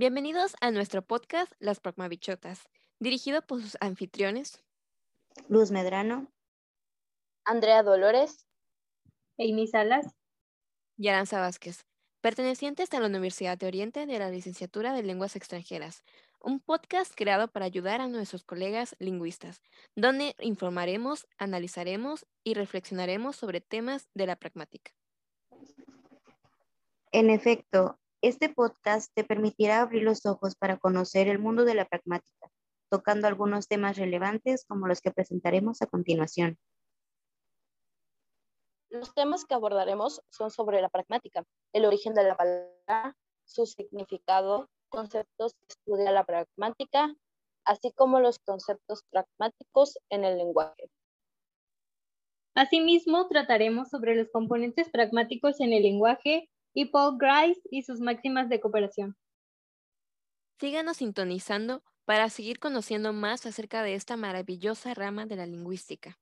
[0.00, 4.64] Bienvenidos a nuestro podcast Las Pragmabichotas, dirigido por sus anfitriones.
[5.46, 6.32] Luz Medrano,
[7.44, 8.46] Andrea Dolores,
[9.38, 10.06] Amy Salas.
[10.96, 11.84] Y Aranza Vázquez,
[12.22, 16.02] pertenecientes a la Universidad de Oriente de la Licenciatura de Lenguas Extranjeras,
[16.40, 19.60] un podcast creado para ayudar a nuestros colegas lingüistas,
[19.96, 24.92] donde informaremos, analizaremos y reflexionaremos sobre temas de la pragmática.
[27.12, 31.86] En efecto, este podcast te permitirá abrir los ojos para conocer el mundo de la
[31.86, 32.50] pragmática,
[32.90, 36.58] tocando algunos temas relevantes como los que presentaremos a continuación.
[38.90, 44.68] Los temas que abordaremos son sobre la pragmática, el origen de la palabra, su significado,
[44.88, 47.14] conceptos que estudia la pragmática,
[47.64, 50.90] así como los conceptos pragmáticos en el lenguaje.
[52.54, 58.48] Asimismo, trataremos sobre los componentes pragmáticos en el lenguaje y Paul Grice y sus máximas
[58.48, 59.16] de cooperación.
[60.60, 66.20] Síganos sintonizando para seguir conociendo más acerca de esta maravillosa rama de la lingüística.